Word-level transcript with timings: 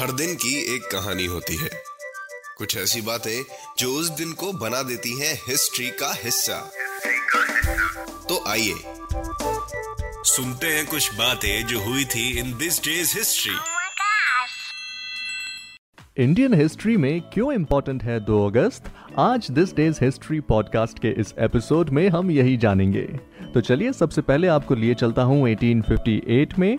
हर 0.00 0.12
दिन 0.12 0.34
की 0.34 0.74
एक 0.74 0.82
कहानी 0.82 1.24
होती 1.24 1.56
है। 1.56 1.70
कुछ 2.58 2.76
ऐसी 2.76 3.00
बातें 3.00 3.44
जो 3.78 3.92
उस 3.92 4.08
दिन 4.08 4.32
को 4.32 4.52
बना 4.52 4.82
देती 4.82 5.20
हैं 5.20 5.34
हिस्ट्री 5.48 5.90
का 5.90 6.14
हिस्सा। 6.14 6.72
तो 8.28 8.50
आइए 8.50 8.74
सुनते 10.24 10.66
हैं 10.66 10.86
कुछ 10.86 11.14
बातें 11.14 11.66
जो 11.66 11.80
हुई 11.80 12.04
थी 12.04 12.38
in 12.38 12.58
this 12.58 12.84
day's 12.84 13.18
history! 13.18 13.56
Indian 16.24 16.54
history 16.54 16.96
में 16.96 17.20
क्यों 17.20 17.52
इम्पोर्टेंट 17.52 18.02
है 18.02 18.26
2 18.26 18.46
अगस्त? 18.46 18.84
आज 19.18 19.50
दिस 19.50 19.74
डेज़ 19.74 20.04
हिस्ट्री 20.04 20.40
पॉडकास्ट 20.40 20.98
के 20.98 21.20
इस 21.20 21.34
एपिसोड 21.38 21.90
में 21.90 22.08
हम 22.08 22.30
यही 22.30 22.56
जानेंगे। 22.56 23.29
तो 23.54 23.60
चलिए 23.60 23.92
सबसे 23.92 24.22
पहले 24.22 24.46
आपको 24.46 24.74
लिए 24.74 24.94
चलता 24.94 25.22
हूँ 25.22 25.48
1858 25.48 26.58
में। 26.58 26.78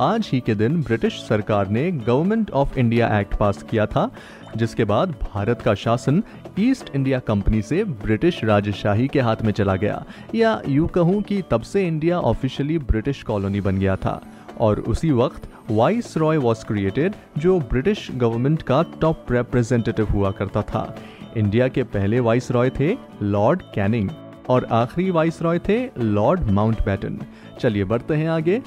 आज 0.00 0.30
ही 0.32 0.40
के 0.40 0.54
दिन 0.54 0.82
ब्रिटिश 0.82 1.12
सरकार 1.12 1.68
ने 1.68 1.92
government 1.92 2.50
of 2.50 2.78
India 2.78 3.20
act 3.20 3.34
pass 3.34 3.62
किया 3.62 3.86
था, 3.86 4.10
जिसके 4.56 4.84
बाद 4.84 5.10
भारत 5.10 5.62
का 5.62 5.74
शासन 5.74 6.22
ईस्ट 6.58 6.96
इंडिया 6.96 7.18
कंपनी 7.18 7.62
से 7.62 7.84
ब्रिटिश 7.84 8.44
राजशाही 8.44 9.08
के 9.08 9.20
हाथ 9.20 9.36
में 9.44 9.52
चला 9.52 9.76
गया। 9.76 10.04
या 10.34 10.62
यूँ 10.68 10.88
कहूँ 10.88 11.22
कि 11.22 11.42
तब 11.50 11.60
से 11.60 11.86
इंडिया 11.86 12.20
ऑफिशियली 12.20 12.78
ब्रिटिश 12.78 13.22
कॉलोनी 13.22 13.60
बन 13.60 13.78
गया 13.78 13.96
था। 13.96 14.20
और 14.60 14.80
उसी 14.80 15.10
वक्त 15.10 15.48
वाइस 15.70 16.16
रॉय 16.16 16.36
वॉज़ 16.36 16.64
क्रिएटेड 16.66 17.14
जो 17.38 17.60
ब्रिटिश 17.60 18.08
गवर्नमेंट 18.12 18.62
का 18.62 18.84
टॉप 19.00 19.26
रिप्रेजेंटेटिव 19.30 20.06
हुआ 20.06 20.30
करता 20.30 20.62
था। 20.62 20.96
इंडिया 21.36 21.68
के 21.68 21.82
पहले 21.82 22.20
वाइस 22.20 22.50
रॉय 22.50 22.70
थे 22.70 22.96
लॉर्ड 23.22 23.62
कैनिंग। 23.74 24.10
और 24.48 24.64
आखिरी 24.64 25.10
वाइस 25.10 25.42
रॉय 25.42 25.58
थे 25.58 25.78
लॉर्ड 25.98 26.50
माउंटबैटन। 26.50 27.18
चलिए 27.60 27.84
बढ़ते 27.84 28.14
हैं 28.14 28.28
आगे। 28.28 28.62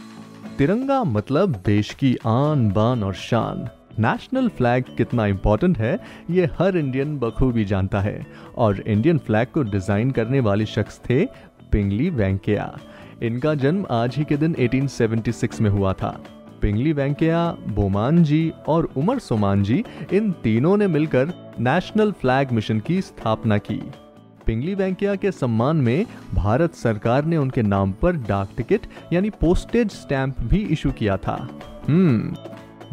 तिरंगा 0.58 1.04
मतलब 1.04 1.56
देश 1.66 1.94
की 1.94 2.16
आन 2.26 2.70
बान 2.72 3.04
और 3.04 3.14
शान। 3.14 3.68
नेशनल 4.00 4.48
फ्लैग 4.48 4.86
कितना 4.98 5.26
इम्पोर्टेंट 5.26 5.78
है, 5.78 6.00
ये 6.30 6.50
हर 6.60 6.78
इंडियन 6.78 7.18
बखूबी 7.20 7.66
जानता 7.66 8.00
है। 8.00 8.26
और 8.58 8.80
इंडियन 8.80 9.18
फ्लैग 9.18 9.48
को 9.48 9.64
डिज़ाइन 9.64 10.12
करने 10.12 10.40
वाले 10.40 10.66
शख्स 10.66 11.02
थे 11.10 11.26
पिंगली 11.72 12.10
वेंकैया। 12.10 12.78
इनका 13.24 13.54
जन्म 13.54 13.86
आज 13.92 14.16
ही 14.16 14.24
के 14.24 14.38
दिन 14.38 14.56
1876 14.56 15.62
में 15.62 15.70
हुआ 15.70 15.94
था। 15.94 16.18
पिंगली 16.62 16.94
वेंकैया, 16.94 17.52
बोमान 17.68 18.24
जी 18.24 18.52
और 18.68 18.90
उमर 18.98 19.20
सोमान 19.20 19.64
जी, 19.64 19.84
इन 20.14 20.32
तीनों 20.32 20.78
ने 20.78 20.88
मिलकर 20.88 21.34
नेशनल 21.60 22.12
फ्लैग 22.12 22.52
मिशन 22.52 22.80
की 22.80 23.02
स्थापना 23.02 23.58
की। 23.58 23.82
पिंगली 24.48 24.76
वेंकैया 24.76 25.16
के 25.16 25.32
सम्मान 25.32 25.78
में 25.78 26.06
भारत 26.34 26.74
सरकार 26.74 27.26
ने 27.26 27.38
उनके 27.38 27.62
नाम 27.62 27.92
पर 27.92 28.16
डाक 28.16 28.50
टिकट 28.58 28.88
यानी 29.14 29.30
पोस्टेज 29.30 29.92
स्टैंप 29.92 30.42
भी 30.42 30.58
इशू 30.58 30.92
किया 30.92 31.18
था। 31.18 31.38
हम्म। 31.88 32.36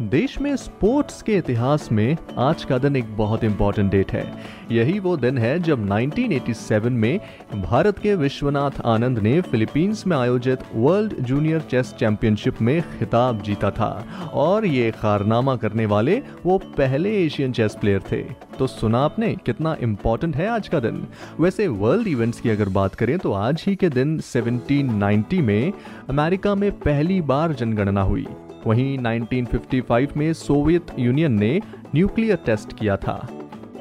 देश 0.01 0.41
में 0.41 0.55
स्पोर्ट्स 0.55 1.21
के 1.21 1.37
इतिहास 1.37 1.91
में 1.91 2.17
आज 2.37 2.63
का 2.63 2.77
दिन 2.77 2.95
एक 2.95 3.17
बहुत 3.17 3.43
इंपॉर्टेंट 3.43 3.91
डेट 3.91 4.11
है। 4.11 4.33
यही 4.71 4.99
वो 4.99 5.17
दिन 5.17 5.37
है 5.37 5.59
जब 5.59 5.89
1987 5.89 6.89
में 6.89 7.19
भारत 7.55 7.99
के 7.99 8.15
विश्वनाथ 8.15 8.71
आनंद 8.85 9.19
ने 9.19 9.41
फिलीपींस 9.41 10.07
में 10.07 10.17
आयोजित 10.17 10.59
वर्ल्ड 10.75 11.13
जूनियर 11.19 11.59
चेस 11.59 11.93
चैंपियनशिप 11.99 12.61
में 12.61 12.81
खिताब 12.81 13.41
जीता 13.41 13.71
था। 13.71 14.07
और 14.33 14.65
ये 14.65 14.91
कारनामा 14.91 15.55
करने 15.55 15.85
वाले 15.85 16.21
वो 16.45 16.57
पहले 16.57 17.25
एशियन 17.25 17.51
चेस 17.51 17.77
प्लेयर 17.81 18.01
थे। 18.11 18.23
तो 18.59 18.67
सुना 18.67 18.99
आपने 18.99 19.35
कितना 19.45 19.75
इम्पोर्टेंट 19.81 20.35
है 20.35 20.47
आज 20.47 20.67
का 20.67 20.79
दिन? 20.79 21.07
वैसे 21.39 21.67
वर्ल्ड 21.67 22.07
इवेंट्स 22.07 22.41
की 22.41 22.49
अगर 22.49 22.69
बात 22.69 22.95
करें 22.95 23.17
तो 23.19 23.33
आज 23.33 23.63
ही 23.67 23.75
के 23.75 23.89
दिन 23.89 24.19
1790 24.19 25.41
में 25.41 25.73
अमेरिका 26.09 26.55
में 26.55 26.71
पहली 26.71 27.21
बार 27.21 27.53
जनगणना 27.53 28.01
हुई। 28.01 28.25
वहीं 28.67 28.97
1955 28.97 30.17
में 30.17 30.33
सोवियत 30.33 30.87
यूनियन 30.99 31.31
ने 31.31 31.61
न्यूक्लियर 31.95 32.35
टेस्ट 32.35 32.79
किया 32.79 32.97
था। 32.97 33.29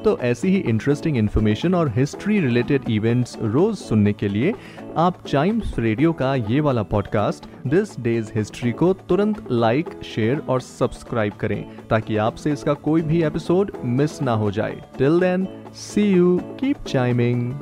तो 0.05 0.19
ऐसी 0.19 0.49
ही 0.49 0.57
इंटरेस्टिंग 0.57 1.17
इन्फॉर्मेशन 1.17 1.75
और 1.75 1.89
हिस्ट्री 1.89 2.41
रिलेटेड 2.41 2.83
इवेंट्स 2.91 3.37
रोज 3.43 3.77
सुनने 3.77 4.13
के 4.13 4.29
लिए 4.29 4.55
आप 4.97 5.27
चाइम्स 5.27 5.79
रेडियो 5.79 6.13
का 6.13 6.35
ये 6.35 6.61
वाला 6.61 6.83
पॉडकास्ट 6.83 7.47
दिस 7.67 8.01
डेज़ 8.01 8.31
हिस्ट्री 8.35 8.73
को 8.73 8.93
तुरंत 8.93 9.45
लाइक 9.51 9.87
शेयर 10.03 10.39
और 10.39 10.61
सब्सक्राइब 10.61 11.33
करें, 11.33 11.65
ताकि 11.91 12.17
आपसे 12.17 12.53
इसका 12.53 12.75
कोई 12.75 13.03
भी 13.03 13.23
एपिसोड 13.23 13.73
मिस 13.85 14.23
ना 14.23 14.33
हो 14.33 14.51
जाए। 14.51 14.83
Till 14.99 15.21
then 15.21 15.49
see 15.75 16.03
you 16.03 16.41
keep 16.61 16.77
chiming 16.79 17.53